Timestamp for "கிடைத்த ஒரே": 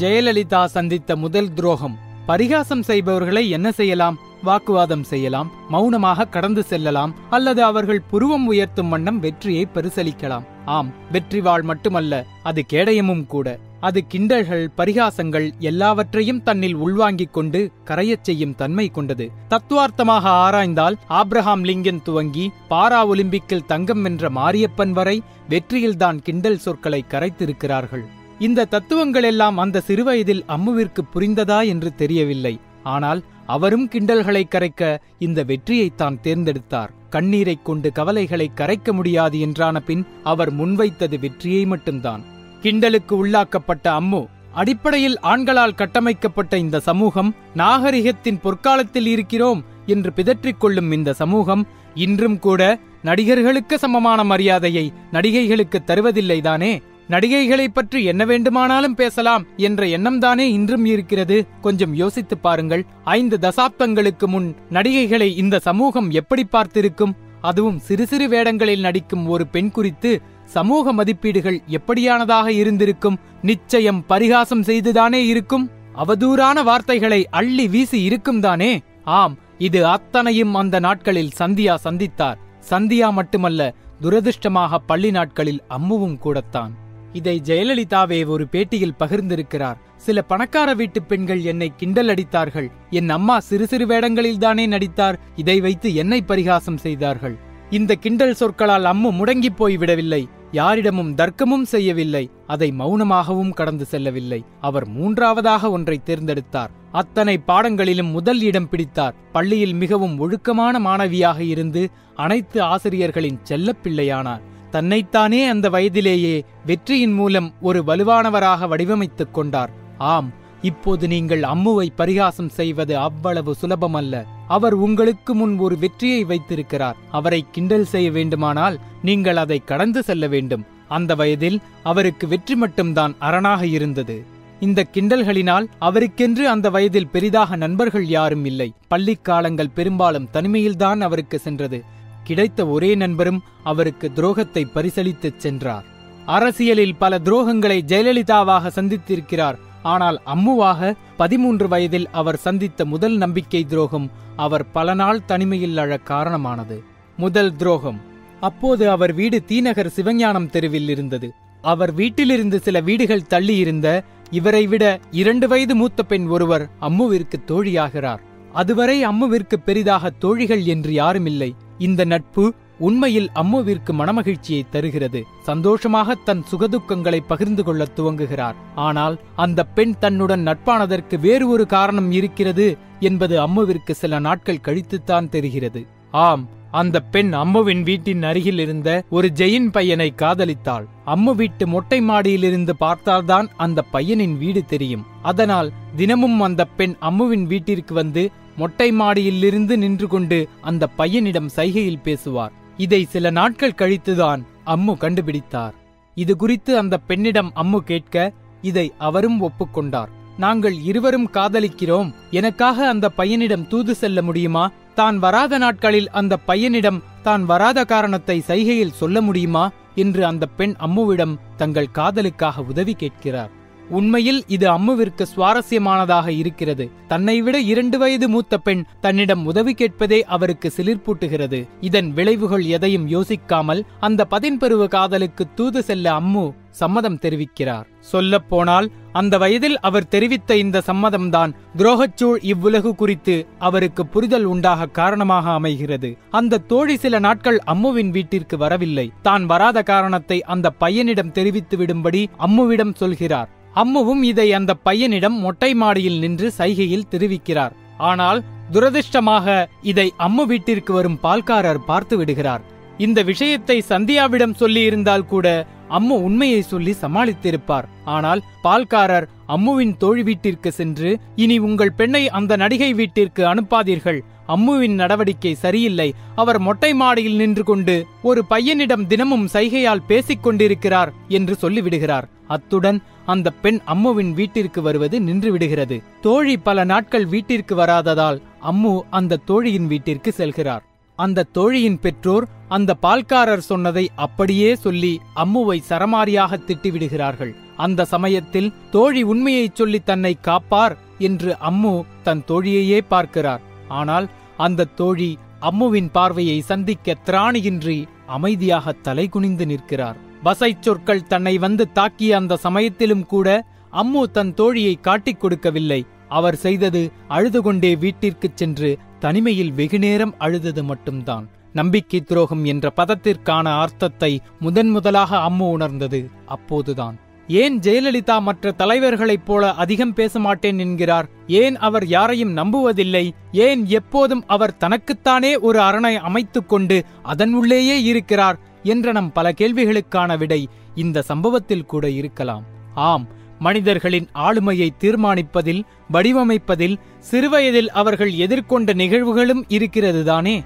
142.26-142.94